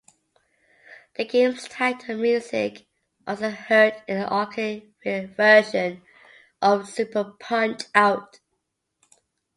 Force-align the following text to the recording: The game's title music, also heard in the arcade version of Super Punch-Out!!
The 1.15 1.25
game's 1.25 1.65
title 1.67 2.17
music, 2.17 2.87
also 3.27 3.51
heard 3.51 4.01
in 4.07 4.17
the 4.19 4.33
arcade 4.33 4.95
version 5.37 6.01
of 6.59 6.89
Super 6.89 7.23
Punch-Out!! 7.39 8.39